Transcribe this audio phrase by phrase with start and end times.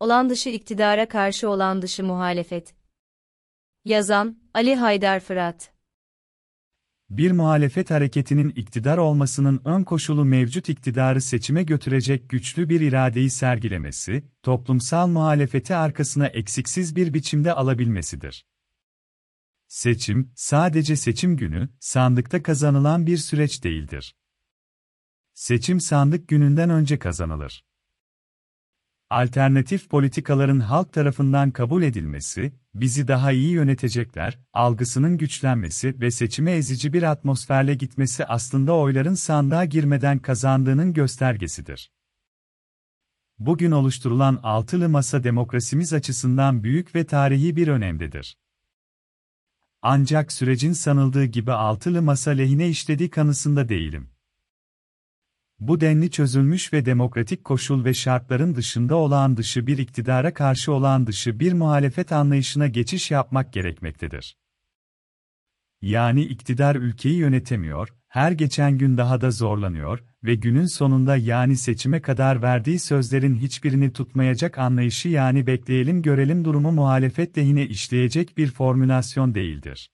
[0.00, 2.74] olan dışı iktidara karşı olan dışı muhalefet.
[3.84, 5.72] Yazan, Ali Haydar Fırat
[7.10, 14.24] Bir muhalefet hareketinin iktidar olmasının ön koşulu mevcut iktidarı seçime götürecek güçlü bir iradeyi sergilemesi,
[14.42, 18.46] toplumsal muhalefeti arkasına eksiksiz bir biçimde alabilmesidir.
[19.68, 24.16] Seçim, sadece seçim günü, sandıkta kazanılan bir süreç değildir.
[25.34, 27.64] Seçim sandık gününden önce kazanılır.
[29.10, 36.92] Alternatif politikaların halk tarafından kabul edilmesi, bizi daha iyi yönetecekler, algısının güçlenmesi ve seçime ezici
[36.92, 41.92] bir atmosferle gitmesi aslında oyların sandığa girmeden kazandığının göstergesidir.
[43.38, 48.36] Bugün oluşturulan altılı masa demokrasimiz açısından büyük ve tarihi bir önemdedir.
[49.82, 54.15] Ancak sürecin sanıldığı gibi altılı masa lehine işlediği kanısında değilim.
[55.60, 61.06] Bu denli çözülmüş ve demokratik koşul ve şartların dışında olağan dışı bir iktidara karşı olağan
[61.06, 64.36] dışı bir muhalefet anlayışına geçiş yapmak gerekmektedir.
[65.82, 72.02] Yani iktidar ülkeyi yönetemiyor, her geçen gün daha da zorlanıyor ve günün sonunda yani seçime
[72.02, 79.34] kadar verdiği sözlerin hiçbirini tutmayacak anlayışı yani bekleyelim görelim durumu muhalefet lehine işleyecek bir formülasyon
[79.34, 79.90] değildir.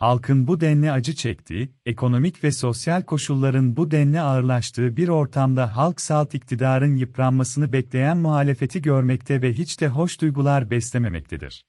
[0.00, 6.00] Halkın bu denli acı çektiği, ekonomik ve sosyal koşulların bu denli ağırlaştığı bir ortamda halk
[6.00, 11.64] salt iktidarın yıpranmasını bekleyen muhalefeti görmekte ve hiç de hoş duygular beslememektedir.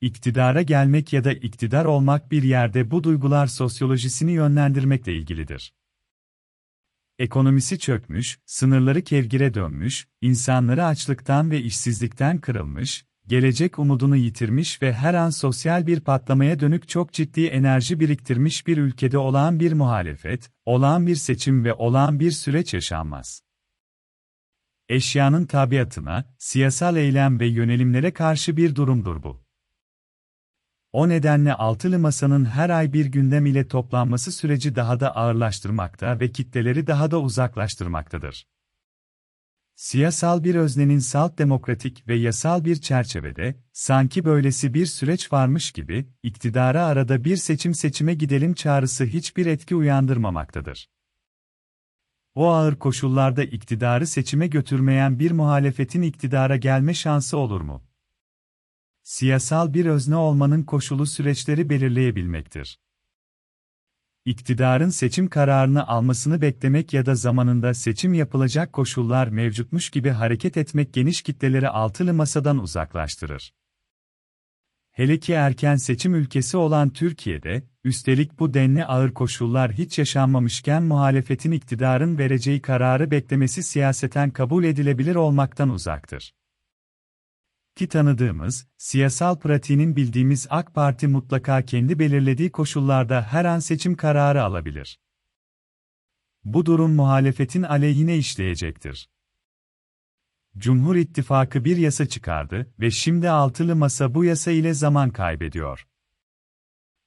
[0.00, 5.74] İktidara gelmek ya da iktidar olmak bir yerde bu duygular sosyolojisini yönlendirmekle ilgilidir.
[7.18, 15.14] Ekonomisi çökmüş, sınırları kevgire dönmüş, insanları açlıktan ve işsizlikten kırılmış, gelecek umudunu yitirmiş ve her
[15.14, 21.06] an sosyal bir patlamaya dönük çok ciddi enerji biriktirmiş bir ülkede olağan bir muhalefet, olağan
[21.06, 23.42] bir seçim ve olağan bir süreç yaşanmaz.
[24.88, 29.42] Eşyanın tabiatına, siyasal eylem ve yönelimlere karşı bir durumdur bu.
[30.92, 36.32] O nedenle altılı masanın her ay bir gündem ile toplanması süreci daha da ağırlaştırmakta ve
[36.32, 38.46] kitleleri daha da uzaklaştırmaktadır.
[39.80, 46.08] Siyasal bir öznenin salt demokratik ve yasal bir çerçevede, sanki böylesi bir süreç varmış gibi,
[46.22, 50.90] iktidara arada bir seçim seçime gidelim çağrısı hiçbir etki uyandırmamaktadır.
[52.34, 57.84] O ağır koşullarda iktidarı seçime götürmeyen bir muhalefetin iktidara gelme şansı olur mu?
[59.02, 62.78] Siyasal bir özne olmanın koşulu süreçleri belirleyebilmektir
[64.24, 70.94] iktidarın seçim kararını almasını beklemek ya da zamanında seçim yapılacak koşullar mevcutmuş gibi hareket etmek
[70.94, 73.54] geniş kitleleri altılı masadan uzaklaştırır.
[74.90, 81.52] Hele ki erken seçim ülkesi olan Türkiye'de, üstelik bu denli ağır koşullar hiç yaşanmamışken muhalefetin
[81.52, 86.32] iktidarın vereceği kararı beklemesi siyaseten kabul edilebilir olmaktan uzaktır
[87.80, 94.42] ki tanıdığımız, siyasal pratiğinin bildiğimiz AK Parti mutlaka kendi belirlediği koşullarda her an seçim kararı
[94.42, 95.00] alabilir.
[96.44, 99.10] Bu durum muhalefetin aleyhine işleyecektir.
[100.58, 105.86] Cumhur İttifakı bir yasa çıkardı ve şimdi altılı masa bu yasa ile zaman kaybediyor.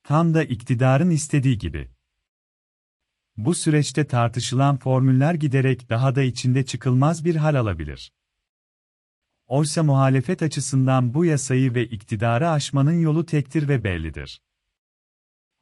[0.03, 1.91] Tam da iktidarın istediği gibi.
[3.37, 8.11] Bu süreçte tartışılan formüller giderek daha da içinde çıkılmaz bir hal alabilir.
[9.53, 14.41] Oysa muhalefet açısından bu yasayı ve iktidarı aşmanın yolu tektir ve bellidir.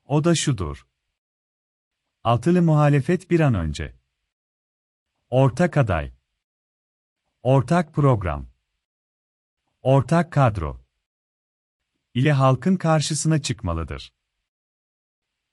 [0.06, 0.88] O da şudur.
[2.24, 3.96] Altılı muhalefet bir an önce.
[5.30, 6.12] Ortak aday.
[7.44, 8.48] Ortak program.
[9.82, 10.82] Ortak kadro.
[12.14, 14.14] ile halkın karşısına çıkmalıdır.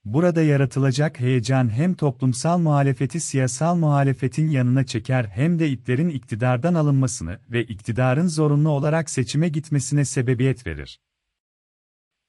[0.05, 7.41] Burada yaratılacak heyecan hem toplumsal muhalefeti siyasal muhalefetin yanına çeker hem de iplerin iktidardan alınmasını
[7.51, 11.01] ve iktidarın zorunlu olarak seçime gitmesine sebebiyet verir.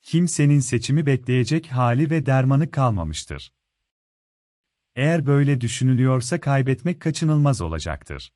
[0.01, 3.53] Kimsenin seçimi bekleyecek hali ve dermanı kalmamıştır.
[4.95, 8.33] Eğer böyle düşünülüyorsa kaybetmek kaçınılmaz olacaktır.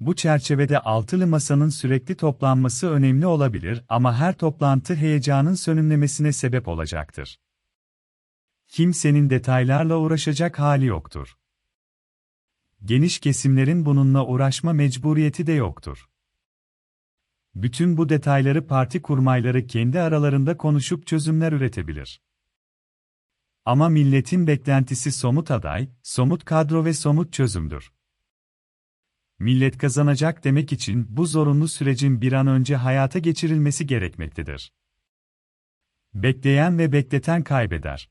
[0.00, 7.38] Bu çerçevede altılı masanın sürekli toplanması önemli olabilir ama her toplantı heyecanın sönümlemesine sebep olacaktır
[8.70, 11.38] kimsenin detaylarla uğraşacak hali yoktur.
[12.84, 16.08] Geniş kesimlerin bununla uğraşma mecburiyeti de yoktur.
[17.54, 22.22] Bütün bu detayları parti kurmayları kendi aralarında konuşup çözümler üretebilir.
[23.64, 27.92] Ama milletin beklentisi somut aday, somut kadro ve somut çözümdür.
[29.38, 34.72] Millet kazanacak demek için bu zorunlu sürecin bir an önce hayata geçirilmesi gerekmektedir.
[36.14, 38.10] Bekleyen ve bekleten kaybeder.